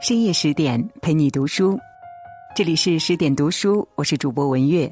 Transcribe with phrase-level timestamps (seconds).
[0.00, 1.78] 深夜十点陪你读书，
[2.56, 4.90] 这里是十点读书，我是主播文月。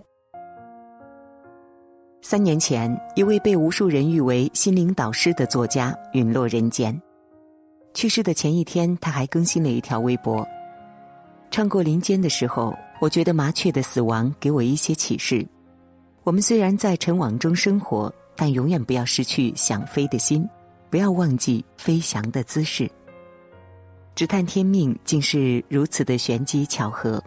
[2.20, 6.94] 三年前，一位被无数人誉为心灵导师的作家陨落人间。
[7.94, 10.46] 去世的前一天，他还更新了一条微博
[11.50, 15.42] ：“穿过林间的时候，我觉得麻雀的死亡给我一些启示。
[16.22, 20.46] 我们虽然在尘网中生活，但永远不要失去想飞的心，
[20.90, 22.86] 不要忘记飞翔的姿势。”
[24.18, 27.22] 只叹天命竟是如此的玄机巧合，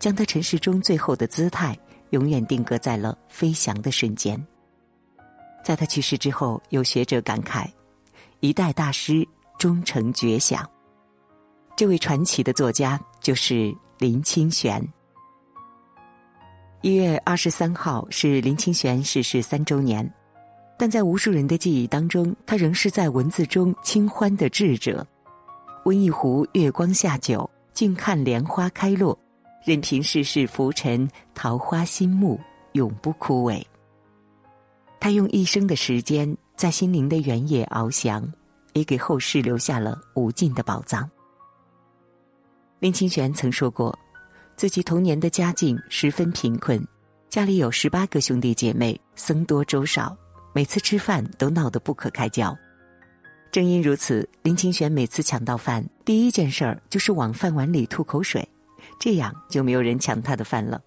[0.00, 1.78] 将他尘世中最后的姿态
[2.10, 4.44] 永远定格在了飞翔的瞬间。
[5.62, 7.70] 在他去世之后，有学者感慨：
[8.40, 9.24] 一代大师
[9.56, 10.68] 终成绝响。
[11.76, 14.84] 这位传奇的作家就是林清玄。
[16.80, 20.12] 一月二十三号是林清玄逝世三周年，
[20.76, 25.06] 但在无数人的记忆当中，他仍是在文字中清欢的智者。
[25.84, 29.18] 温一壶月光下酒，静看莲花开落，
[29.64, 32.38] 任凭世事浮沉，桃花心木
[32.72, 33.60] 永不枯萎。
[35.00, 38.24] 他用一生的时间在心灵的原野翱翔，
[38.74, 41.10] 也给后世留下了无尽的宝藏。
[42.78, 43.96] 林清玄曾说过，
[44.54, 46.80] 自己童年的家境十分贫困，
[47.28, 50.16] 家里有十八个兄弟姐妹，僧多粥少，
[50.52, 52.56] 每次吃饭都闹得不可开交。
[53.52, 58.48] 正因如此，林清玄每次抢到饭，第一件事儿就是往饭碗里吐口水，
[58.98, 60.80] 这样就没有人抢他的饭了。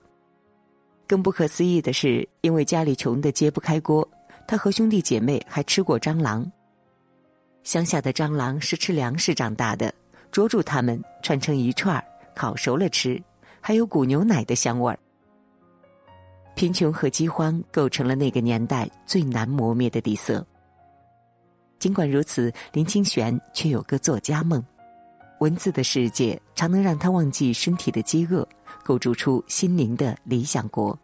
[1.06, 4.08] 更不可思议的是，因为家里穷得揭不开锅，
[4.48, 6.52] 他和兄弟姐妹还吃过蟑螂。
[7.62, 9.94] 乡下的蟑螂是吃粮食长大的，
[10.32, 13.22] 捉住它们串成一串儿，烤熟了吃，
[13.62, 14.98] 还有股牛奶的香味儿。
[16.56, 20.44] 贫穷和饥荒构成了那个年代最难磨灭的底色。
[21.80, 24.64] 尽管如此，林清玄却有个作家梦，
[25.40, 28.48] 文字的世界常能让他忘记身体的饥饿，
[28.84, 30.98] 构筑出心灵的理想国。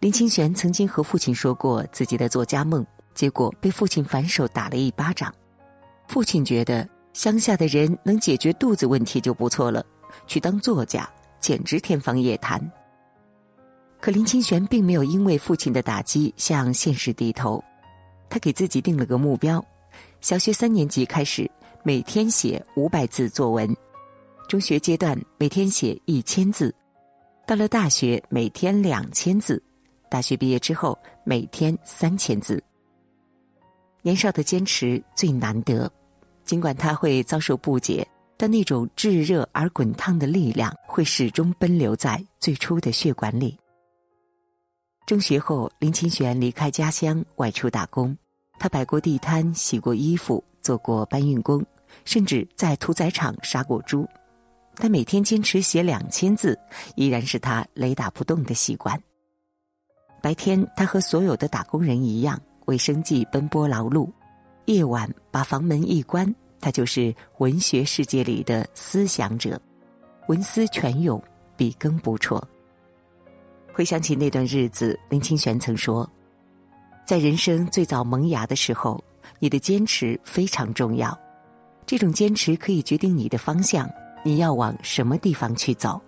[0.00, 2.84] 林清玄曾经和父亲说过自己的作家梦，
[3.14, 5.32] 结果被父亲反手打了一巴掌。
[6.08, 9.82] 父亲觉得乡下的人能解决肚子问题就不错了，
[10.26, 11.08] 去当作家
[11.40, 12.60] 简直天方夜谭。
[13.98, 17.64] 可林清玄并没有因为父亲的打击向现实低头。
[18.34, 19.64] 他给自己定了个目标：
[20.20, 21.48] 小学三年级开始，
[21.84, 23.72] 每天写五百字作文；
[24.48, 26.68] 中学阶段每天写一千字；
[27.46, 29.56] 到了大学每天两千字；
[30.10, 32.60] 大学毕业之后每天三千字。
[34.02, 35.88] 年少的坚持最难得，
[36.44, 38.04] 尽管他会遭受不解，
[38.36, 43.56] 但那种炙热而滚烫的力量会始终奔流在最初的血管里。
[45.06, 48.18] 中学后，林清玄离开家乡，外出打工。
[48.58, 51.64] 他摆过地摊，洗过衣服，做过搬运工，
[52.04, 54.06] 甚至在屠宰场杀过猪。
[54.76, 56.58] 他每天坚持写两千字，
[56.96, 59.00] 依然是他雷打不动的习惯。
[60.22, 64.10] 白天，他和所有的打工人一样，为生计奔波劳碌；
[64.64, 69.60] 夜晚，把房门一关，他就是文学世界里的思想者，
[70.28, 71.22] 文思泉涌，
[71.56, 72.42] 笔耕不辍。
[73.72, 76.08] 回想起那段日子，林清玄曾说。
[77.06, 79.02] 在人生最早萌芽的时候，
[79.38, 81.16] 你的坚持非常重要。
[81.84, 83.88] 这种坚持可以决定你的方向，
[84.24, 86.00] 你要往什么地方去走。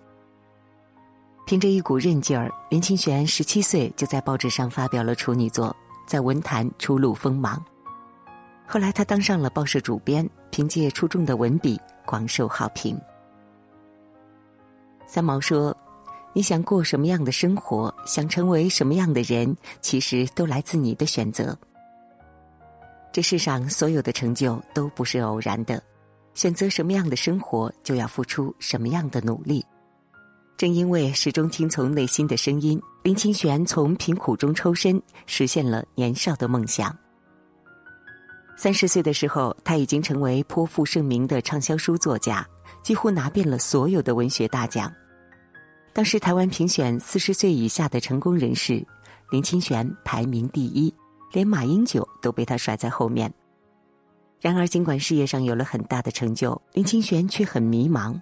[1.45, 5.73] 凭着一股韧劲儿，林清玄十七岁就在报纸上发表了处女作，
[6.07, 7.63] 在文坛初露锋芒。
[8.65, 12.99] 后来他当上了报社主编，凭借出众的文笔广受好评。
[15.05, 15.75] 三毛说。
[16.37, 21.57] 你想过什么样的生活，想成为什么样的人，其实都来自你的选择。
[23.11, 25.81] 这世上所有的成就都不是偶然的，
[26.35, 29.65] 选择什么样的生活，就要付出什么样的努力。
[30.57, 36.95] 正因为始终听从内心的声音，林清玄从贫苦中抽身，实现了年少的梦想。
[38.55, 42.47] 三十岁的时候，他已经成为颇负盛名的畅销书作家，
[42.83, 44.93] 几乎拿遍了所有的文学大奖。
[45.97, 48.85] 当时台湾评选四十岁以下的成功人士，
[49.31, 50.93] 林清玄排名第一，
[51.31, 53.33] 连马英九都被他甩在后面。
[54.39, 58.15] 然而，尽管事业上有了很大的成就，林清玄却很迷茫，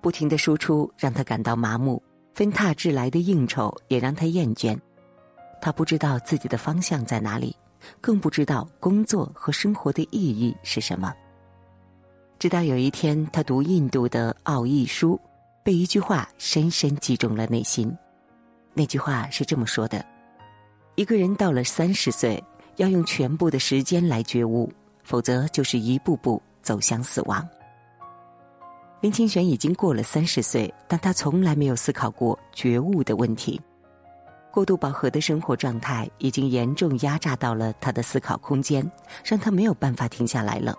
[0.00, 2.02] 不停的输出让他感到麻木，
[2.34, 4.76] 分沓至来的应酬也让他厌倦。
[5.62, 7.54] 他不知道自己的方向在哪里，
[8.00, 11.14] 更不知道工作和生活的意义是什么。
[12.40, 15.16] 直到有一天，他读印度的奥义书。
[15.64, 17.90] 被一句话深深击中了内心，
[18.74, 20.04] 那句话是这么说的：
[20.94, 22.44] 一个人到了三十岁，
[22.76, 24.70] 要用全部的时间来觉悟，
[25.04, 27.48] 否则就是一步步走向死亡。
[29.00, 33.58] 林清玄已经过了三十岁，但他从来没有思考过觉悟的问题。
[34.52, 38.86] 过度饱和的生活状态已经严重压榨到了他的思考空间，
[39.24, 40.76] 让他没有办法停下来了。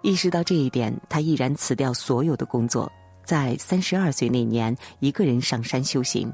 [0.00, 2.90] 意识到这一点，他毅然辞掉所有的工作，
[3.28, 6.32] 在三十二岁那年，一个人上山修行。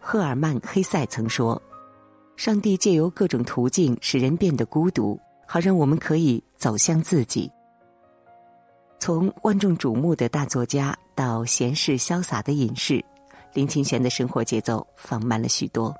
[0.00, 1.62] 赫尔曼·黑塞曾说
[2.36, 7.48] ：“上帝借由各种途径使人变得孤独，好让我们可以走向自己。”
[8.98, 13.00] 从万众瞩目的大作家到闲适潇洒的隐士，
[13.54, 15.94] 林清玄的生活节奏放慢了许多。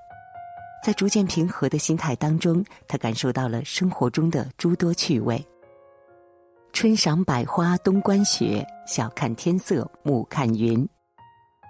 [0.84, 5.40] 在逐渐平和的心态当中，他感受到了生活中的诸多趣味。
[6.72, 10.88] 春赏百花，冬观雪，晓看天色，暮看云。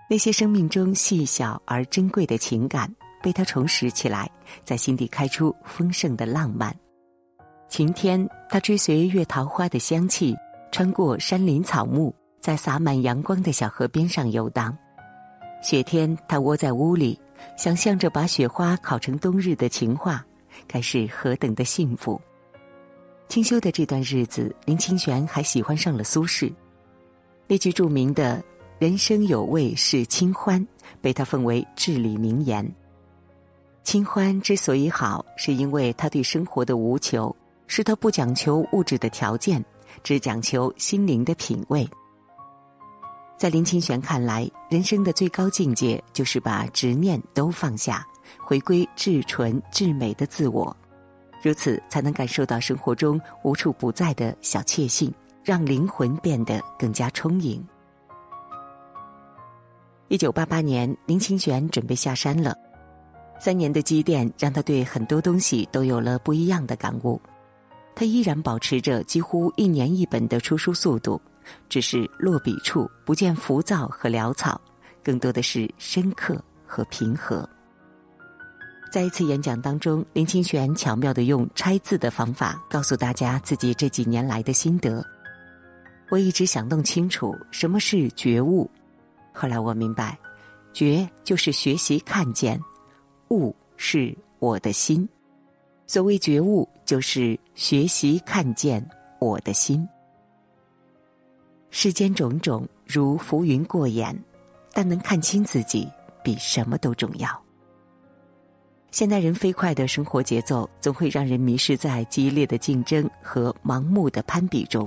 [0.09, 2.91] 那些生命中细小而珍贵的情感
[3.21, 4.31] 被他重拾起来，
[4.65, 6.75] 在心底开出丰盛的浪漫。
[7.69, 10.35] 晴天，他追随月桃花的香气。
[10.71, 14.75] 穿过山林草木，在洒满阳光的小河边上游荡。
[15.63, 17.21] 雪天，他窝在屋里，
[17.59, 20.25] 想象着把雪花烤成冬日的情话，
[20.67, 22.19] 该是何等的幸福！
[23.29, 26.53] 清修的这段日子，林清玄还喜欢上了苏轼。
[27.47, 28.43] 那句著名的
[28.79, 30.67] “人生有味是清欢”，
[31.01, 32.67] 被他奉为至理名言。
[33.85, 37.35] 清欢之所以好，是因为他对生活的无求，
[37.67, 39.65] 是他不讲求物质的条件。
[40.03, 41.87] 只讲求心灵的品味。
[43.37, 48.05] 在林清玄看来，人生的最高境界就是把执念都放下，
[48.39, 50.75] 回归至纯至美的自我，
[51.43, 55.13] 如此才能感受到生活中无处不在的小确幸，
[55.43, 57.63] 让灵魂变得更加充盈。
[60.07, 62.57] 一九八八年，林清玄准备下山了，
[63.41, 67.21] 三年的积淀让他对很多东西都有了不一样的感悟。
[67.95, 71.21] 他依然保持着几乎一年一本的出书速度，
[71.69, 74.61] 只是落笔处不见浮躁和潦草，
[75.03, 77.49] 更多的是深刻和平和。
[78.93, 85.03] 在一次演讲当中，林清玄巧妙的用拆字的方法告诉大家自己这几年来的心得。
[86.11, 88.71] 我一直想弄清楚什么是觉悟，
[89.33, 90.19] 后来我明白，
[90.75, 92.61] 觉就是学习看见，
[93.31, 95.09] 悟是我的心。
[95.87, 98.87] 所谓觉悟，就是学习看见
[99.19, 99.89] 我的心。
[101.71, 104.15] 世间种种如浮云过眼，
[104.75, 105.89] 但能看清自己，
[106.23, 107.42] 比什么都重要。
[108.93, 114.87] 现代人飞快的生活节奏，总会让人迷失在激烈的竞争和盲目的攀比中。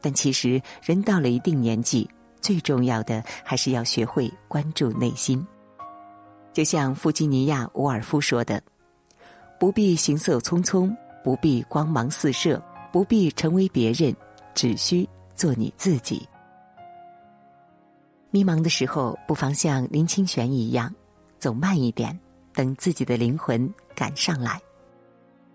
[0.00, 2.08] 但其实，人到了一定年纪，
[2.40, 5.46] 最重要的还是要学会关注内心。
[6.54, 8.60] 就像弗吉尼亚·伍尔夫说的。
[9.60, 14.14] 不必行色匆匆，不必光芒四射，不必成为别人，
[14.54, 16.26] 只需做你自己。
[18.30, 20.94] 迷茫的时候，不妨像林清玄一样，
[21.40, 22.16] 走慢一点，
[22.58, 24.60] 等自己的灵魂赶上来，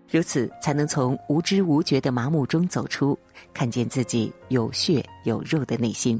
[0.08, 3.18] 如此才能从无知无觉的麻木中走出，
[3.52, 6.18] 看见自己有血有肉的内心。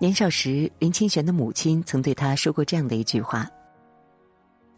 [0.00, 3.48] 年少时，林清玄的母亲曾对他说过这样的一句话。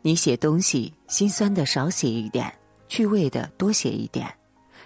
[0.02, 2.52] 你写东西，心酸的少写一点，
[2.86, 4.28] 趣味的多写一点。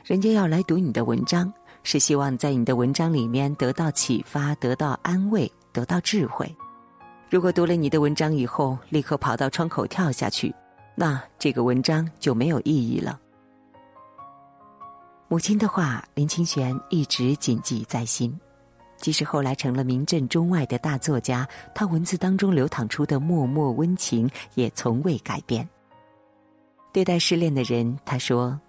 [0.05, 1.53] 人家要来读你的文章，
[1.83, 6.49] 是希望在你的文章里面得到启发、得到安慰、得到智慧。
[7.32, 10.55] 如果读了你的文章以后，立刻跑到窗口跳下去，
[10.94, 13.19] 那这个文章就没有意义了。
[15.29, 18.39] 母亲的话，林清玄一直谨记在心。
[18.98, 25.67] 即使后来成了名震中外的大作家，他文字当中流淌出的脉脉温情也从未改变。
[26.93, 28.60] 对待失恋的人，他说：“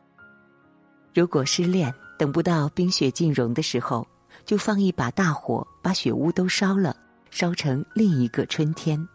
[1.14, 4.08] 如果失恋等不到冰雪尽融的时候，
[4.46, 6.96] 就放一把大火，把雪屋都烧了，
[7.34, 9.06] 烧成另一个春天。”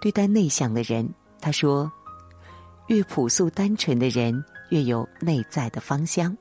[0.00, 1.08] 对待内向的人，
[1.40, 1.90] 他说
[2.88, 6.36] ：“越朴素单纯的人，越有内在的芳香。”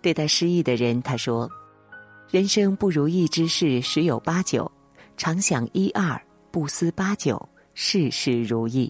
[0.00, 1.50] 对待失意的人，他说。
[2.30, 4.70] 人生不如意之事十有八九，
[5.16, 6.16] 常想一二，
[6.52, 7.36] 不思八九，
[7.74, 8.88] 事事如意。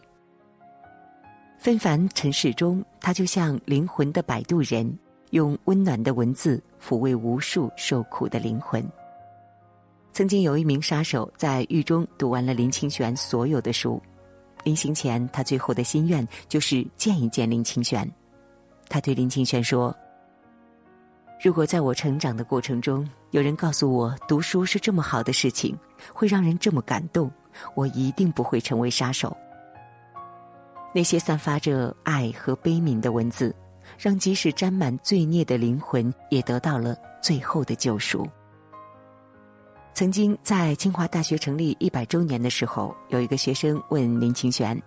[1.58, 4.94] 纷繁尘世中，他就像灵魂的摆渡人，
[5.30, 8.86] 用温暖的文字抚慰无数受苦的灵魂。
[10.12, 14.02] 曾经有一名杀手在狱中读完了林清玄所有的书，
[14.64, 18.10] 临行前，他最后的心愿就是见一见林清玄。
[18.88, 19.94] 他对林清玄说。
[21.42, 25.74] 如果在我成长的过程中，有人告诉我读书是这么好的事情，
[26.12, 27.30] 会让人这么感动，
[27.74, 29.34] 我一定不会成为杀手。
[30.92, 33.54] 那些散发着爱和悲悯的文字，
[33.96, 38.28] 让即使沾满罪孽的灵魂也得到了最后的救赎。
[40.00, 44.82] 曾经在清华大学成立一百周年的时候，有一个学生问林清玄：“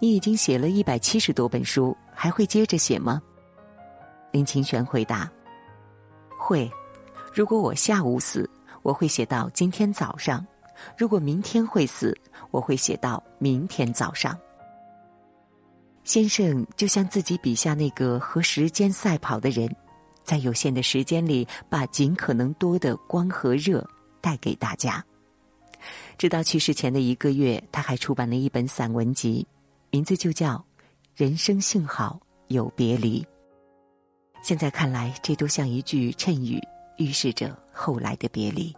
[0.00, 3.20] 你已经写了一百七十多本书，还会接着写吗？”
[4.32, 5.30] 林清玄回答
[6.40, 6.72] ：“会。
[7.34, 8.48] 如果我下午死，
[8.80, 10.42] 我会写到今天早上；
[10.96, 12.18] 如果明天会死，
[12.50, 14.34] 我会写到明天早上。”
[16.02, 19.70] 先生就像自己笔下那个和时间赛跑的人。
[20.24, 23.86] 在有限的时间里，把尽可能多的光和热
[24.20, 25.04] 带给大家。
[26.16, 29.46] 直到去世前的一个月，他还出版了一本散文集，
[29.90, 30.54] 名字就叫
[31.14, 33.22] 《人生幸好有别离》。
[34.42, 36.60] 现在看来，这都像一句谶语，
[36.96, 38.74] 预示着后来的别离。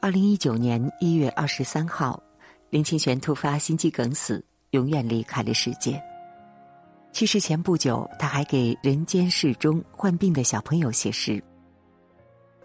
[0.00, 2.22] 二零一九年一月二十三号，
[2.70, 6.00] 林清玄突发心肌梗死，永远离开了世界。
[7.12, 11.42] 去世前不久，他还给人间世中患病的小朋友写诗。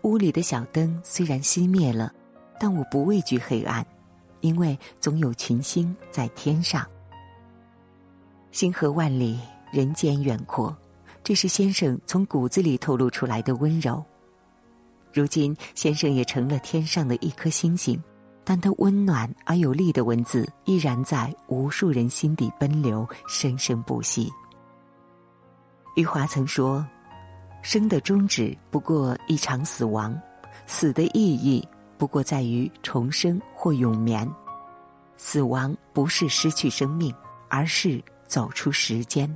[0.03, 2.13] 屋里的小灯虽然熄灭了，
[2.59, 3.85] 但我不畏惧黑暗，
[4.41, 6.85] 因为总有群星在天上。
[8.51, 9.39] 星河万里，
[9.71, 10.75] 人间远阔，
[11.23, 14.03] 这是先生从骨子里透露出来的温柔。
[15.13, 18.01] 如今，先生也成了天上的一颗星星，
[18.43, 24.31] 但他温暖而有力的文字依然在无数人心底奔流，生生不息。
[25.95, 26.85] 余华曾说
[27.61, 30.19] ：“生的终止不过一场死亡，
[30.65, 34.29] 死的意义不过在于重生或永眠。
[35.17, 37.13] 死亡不是失去生命，
[37.49, 39.29] 而是走出时间。”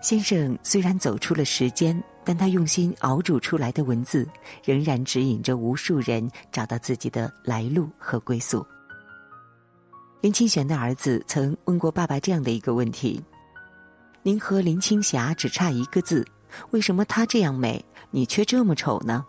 [0.00, 4.26] 先生虽然走出了时间，但他用心熬煮出来的文字，
[4.64, 8.64] 仍然指引着无数人找到自己的来路和归宿。
[10.22, 13.22] 林清玄的儿子曾问过爸爸这样的一个问题。
[14.22, 16.26] 您和林青霞只差一个字，
[16.70, 19.24] 为什么她这样美，你却这么丑呢？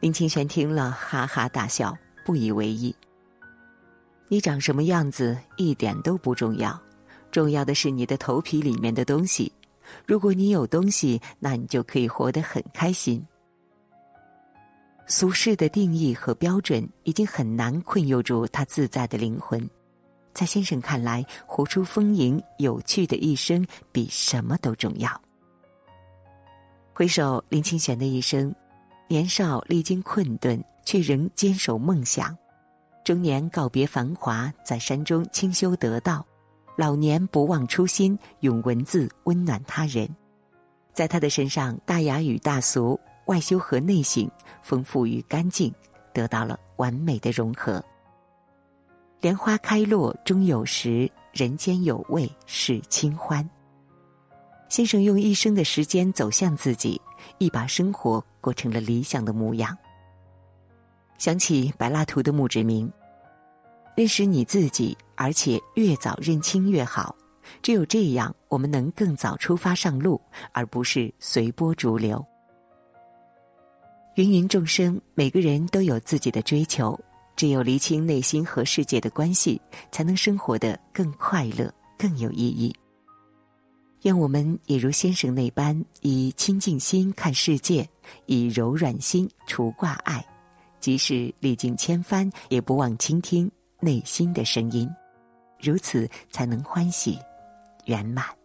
[0.00, 2.94] 林清玄听了哈哈大笑，不以为意。
[4.28, 6.78] 你长什么样子一点都不重要，
[7.30, 9.50] 重要的是你的头皮里面的东西。
[10.06, 13.24] 如果你有东西，那你就可以活得很开心。
[15.06, 19.68] 俗世的定义和标准已经很难困囿住他自在的灵魂。
[20.32, 25.20] 在先生看来，活出丰盈有趣的一生比什么都重要。
[26.94, 28.54] 回首林清玄的一生，
[29.08, 32.34] 年少历经困顿，却仍坚守梦想；
[33.04, 36.24] 中年告别繁华，在山中清修得道；
[36.76, 40.08] 老年不忘初心，用文字温暖他人。
[40.92, 44.30] 在他的身上，大雅与大俗、外修和内省、
[44.62, 45.72] 丰富与干净，
[46.12, 47.82] 得到了完美的融合。
[49.22, 53.48] 莲花开落终有时，人间有味是清欢。
[54.68, 57.00] 先生用一生的时间走向自己，
[57.38, 59.78] 一把生活过成了理想的模样。
[61.18, 62.92] 想起柏拉图的墓志铭
[63.94, 67.14] ：“认识你自己，而且越早认清越好。
[67.62, 72.26] 只有这样，我们能更早出发上路，而不是随波逐流。”
[74.16, 76.98] 芸芸众生，每个人都有自己的追求。
[77.36, 79.60] 只有厘清内心和世界的关系，
[79.90, 82.74] 才能生活得更快乐、更有意义。
[84.02, 87.88] 愿我们也如先生那般，以清净心看世界，
[88.26, 90.24] 以柔软心除挂碍，
[90.80, 94.90] 即使历经千帆，也不忘倾听内心的声音。
[95.60, 97.16] 如此，才能欢喜
[97.86, 98.41] 圆满。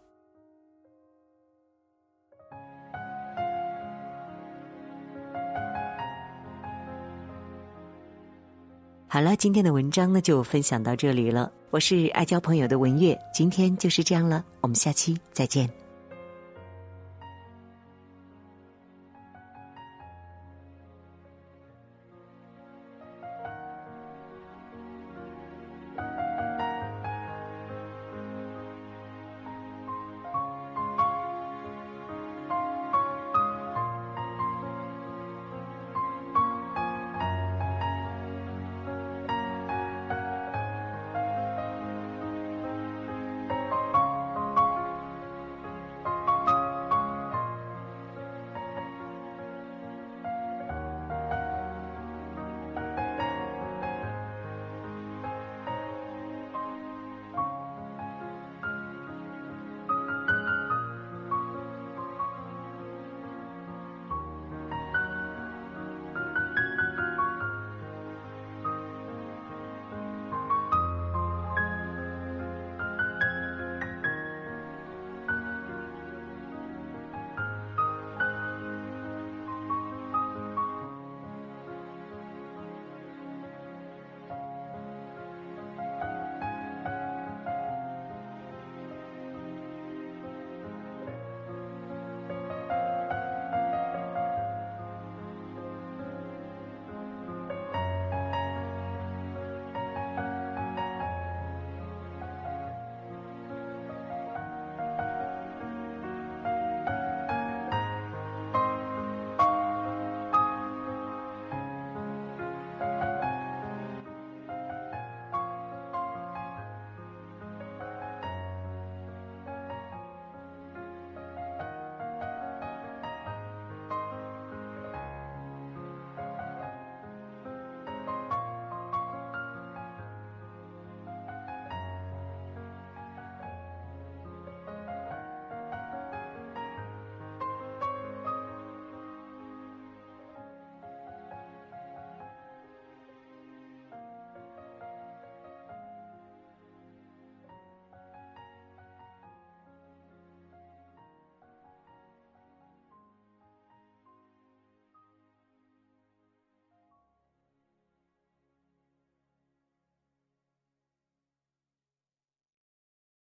[9.10, 11.50] 好了，今天的文章呢就分享到这里了。
[11.70, 15.87] 我是爱交朋友的文月，今天就是这样了，我们下期再见。